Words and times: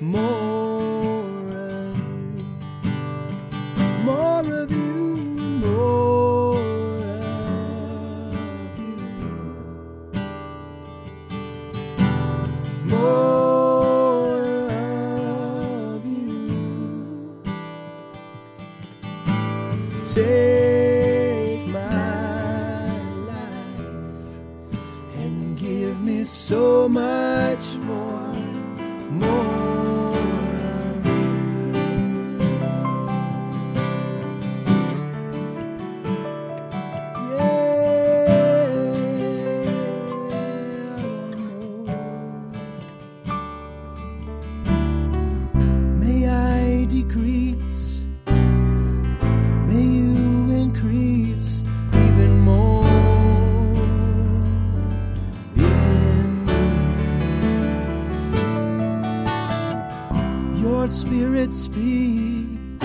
more 0.00 1.48
of 1.48 1.96
you, 1.98 2.44
more 4.04 4.52
of 4.52 4.70
you, 4.70 5.16
more 6.14 6.58
of 8.44 8.78
you, 8.78 8.96
more 12.86 14.36
of 15.94 16.04
you. 16.06 17.32
Take 20.06 21.68
my 21.68 23.00
life 23.26 24.38
and 25.14 25.56
give 25.58 26.00
me 26.02 26.24
so 26.24 26.88
much 26.88 27.76
more. 27.78 28.15
it 61.46 61.52
speaks 61.52 62.84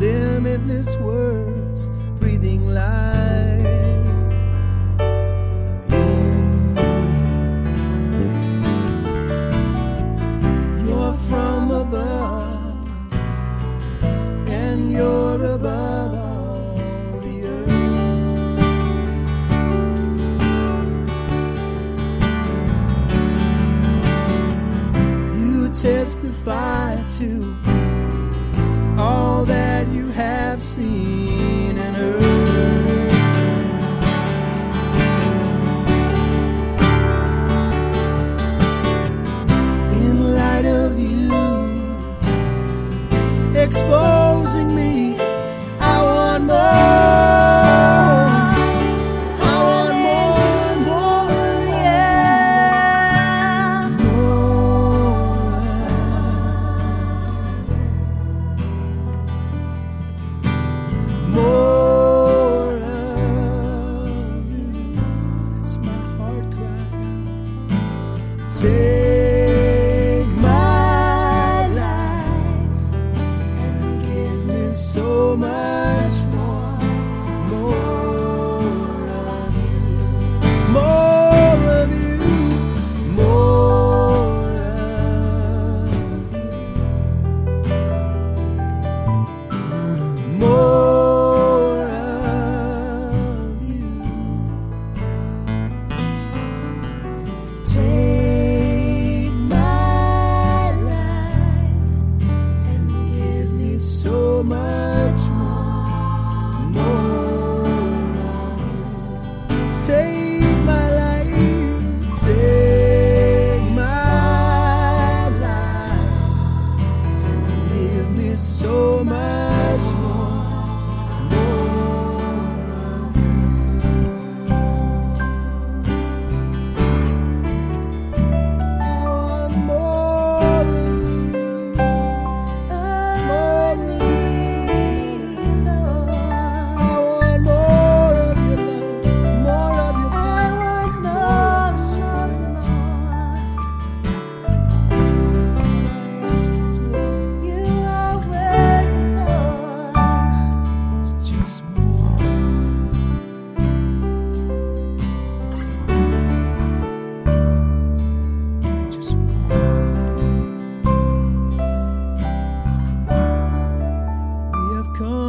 limitless 0.00 0.96
words. 0.96 1.59
testify 25.72 27.00
to 27.12 27.56
all 28.98 29.44
that 29.44 29.86
you 29.88 30.08
have 30.08 30.58
seen 30.58 31.78
and 31.78 31.96
heard. 31.96 32.89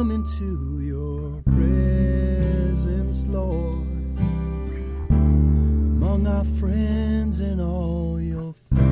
come 0.00 0.12
into 0.12 0.80
your 0.80 1.42
presence, 1.42 3.26
Lord, 3.26 3.86
among 5.10 6.26
our 6.26 6.44
friends 6.58 7.42
and 7.42 7.60
all 7.60 8.18
your 8.18 8.54
family. 8.70 8.86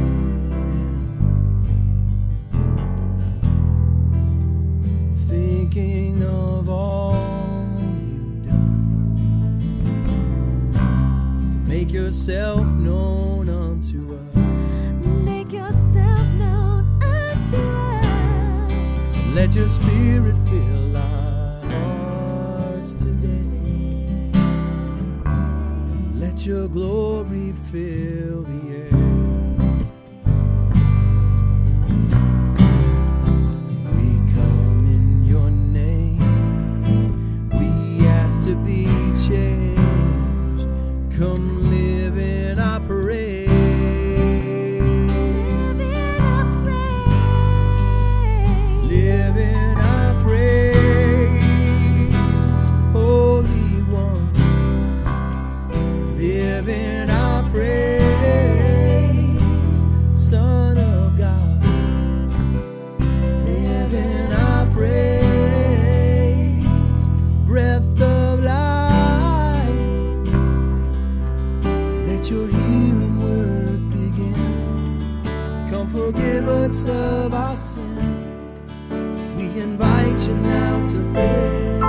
Thinking 5.29 6.23
of 6.25 6.69
all 6.69 7.15
you've 7.89 8.45
done 8.47 9.49
to 11.53 11.59
make 11.67 11.91
yourself 11.91 12.67
known 12.77 13.49
unto 13.49 14.15
us. 14.15 14.29
let 19.35 19.55
your 19.55 19.69
spirit 19.69 20.37
fill 20.49 20.78
your 26.49 26.67
glory 26.67 27.53
fill 27.53 28.43
the 28.43 28.75
air. 28.75 28.91
We 33.93 34.17
come 34.33 34.87
in 34.87 35.25
your 35.25 35.51
name, 35.51 37.51
we 37.51 38.07
ask 38.07 38.41
to 38.45 38.57
be 38.65 38.87
changed. 39.13 40.67
Come 41.19 41.58
our 77.39 77.57
sin. 77.57 77.97
We 79.37 79.47
invite 79.61 80.21
you 80.29 80.35
now 80.35 80.85
to 80.91 80.97
live. 81.19 81.83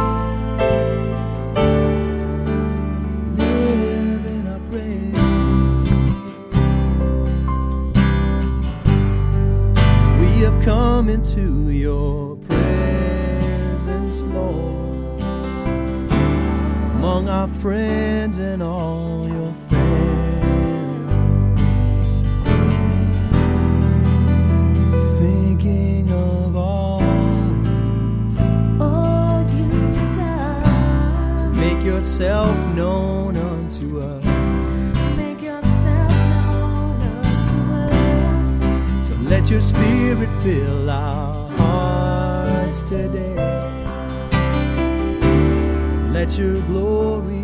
Live 3.38 4.26
in 4.36 4.44
our 4.54 4.62
praise. 4.70 5.26
We 10.22 10.30
have 10.46 10.58
come 10.64 11.10
into 11.10 11.70
your 11.70 12.36
presence, 12.38 14.22
Lord, 14.22 15.22
among 16.98 17.28
our 17.28 17.48
friends 17.48 18.38
and 18.40 18.62
all 18.62 19.28
your 19.28 19.54
family. 19.54 19.89
Make 31.80 31.88
yourself 31.88 32.58
known 32.76 33.38
unto 33.38 34.02
us. 34.02 34.26
Make 35.16 35.42
yourself 35.42 36.12
known 36.30 37.02
unto 37.24 37.58
us. 37.74 39.08
So 39.08 39.16
let 39.22 39.50
your 39.50 39.62
spirit 39.62 40.30
fill 40.44 40.90
our 40.90 41.50
hearts 41.52 42.82
today. 42.90 43.34
Let 46.12 46.38
your 46.38 46.60
glory 46.64 47.39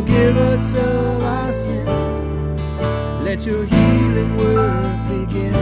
forgive 0.00 0.36
us 0.36 0.74
of 0.74 1.22
our 1.24 1.50
sin. 1.50 1.84
Let 3.24 3.44
your 3.44 3.64
healing 3.64 4.36
work 4.36 5.08
begin. 5.08 5.52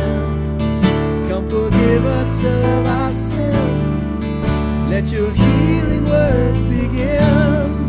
Come 1.28 1.48
forgive 1.48 2.04
us 2.04 2.44
of 2.44 2.86
our 2.86 3.14
sin. 3.14 4.90
Let 4.90 5.10
your 5.10 5.30
healing 5.30 6.04
work 6.04 6.54
begin. 6.68 7.86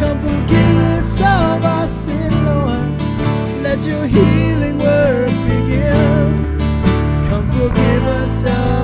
Come 0.00 0.18
forgive 0.26 0.76
us 0.96 1.20
of 1.20 1.64
our 1.64 1.86
sin, 1.86 2.32
Lord. 2.46 3.62
Let 3.62 3.86
your 3.86 4.06
healing 4.06 4.78
work 4.78 5.30
begin. 5.52 6.58
Come 7.28 7.48
forgive 7.52 8.04
us 8.22 8.44
of 8.44 8.75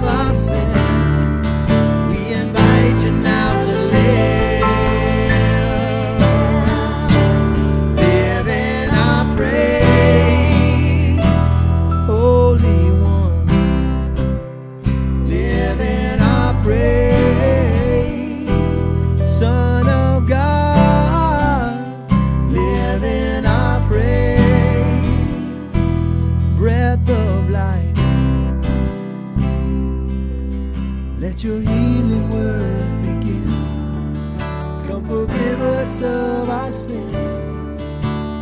Come 34.92 35.04
forgive 35.06 35.61
us 35.62 36.02
of 36.02 36.50
our 36.50 36.70
sin. 36.70 37.11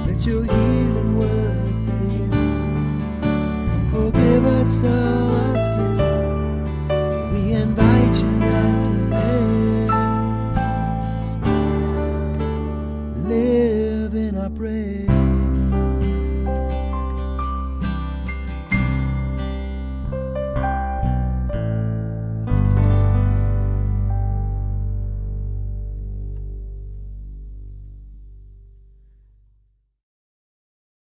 Let 0.04 0.26
your 0.26 0.42
healing 0.42 1.16
work 1.16 1.64
begin. 1.86 2.30
Come 3.22 3.86
forgive 3.88 4.44
us 4.46 4.82
of 4.82 5.32
our 5.44 5.56
sin. 5.56 5.96
We 7.32 7.52
invite 7.52 8.20
you 8.20 8.30
now 8.32 8.78
to 8.84 8.90
live. 9.14 9.90
Live 13.28 14.14
in 14.16 14.36
our 14.36 14.50
praise. 14.50 15.49